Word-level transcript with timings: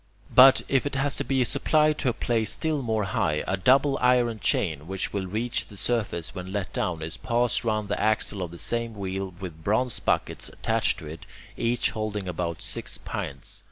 But, 0.33 0.63
if 0.67 0.87
it 0.87 0.95
has 0.95 1.15
to 1.17 1.23
be 1.23 1.43
supplied 1.43 1.99
to 1.99 2.09
a 2.09 2.13
place 2.13 2.49
still 2.51 2.81
more 2.81 3.03
high, 3.03 3.43
a 3.45 3.55
double 3.55 3.99
iron 4.01 4.39
chain, 4.39 4.87
which 4.87 5.13
will 5.13 5.27
reach 5.27 5.67
the 5.67 5.77
surface 5.77 6.33
when 6.33 6.51
let 6.51 6.73
down, 6.73 7.03
is 7.03 7.17
passed 7.17 7.63
round 7.63 7.87
the 7.87 8.01
axle 8.01 8.41
of 8.41 8.49
the 8.49 8.57
same 8.57 8.95
wheel, 8.95 9.35
with 9.39 9.63
bronze 9.63 9.99
buckets 9.99 10.49
attached 10.49 10.97
to 10.97 11.05
it, 11.05 11.27
each 11.55 11.91
holding 11.91 12.27
about 12.27 12.63
six 12.63 12.97
pints. 12.97 13.59